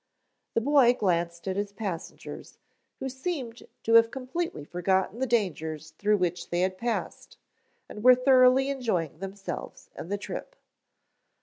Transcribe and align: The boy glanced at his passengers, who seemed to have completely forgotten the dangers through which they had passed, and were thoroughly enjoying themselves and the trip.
The 0.55 0.61
boy 0.61 0.95
glanced 0.95 1.47
at 1.47 1.55
his 1.57 1.71
passengers, 1.71 2.57
who 2.97 3.07
seemed 3.07 3.61
to 3.83 3.93
have 3.93 4.09
completely 4.09 4.65
forgotten 4.65 5.19
the 5.19 5.27
dangers 5.27 5.91
through 5.91 6.17
which 6.17 6.49
they 6.49 6.61
had 6.61 6.75
passed, 6.75 7.37
and 7.87 8.03
were 8.03 8.15
thoroughly 8.15 8.69
enjoying 8.71 9.19
themselves 9.19 9.91
and 9.95 10.11
the 10.11 10.17
trip. 10.17 10.55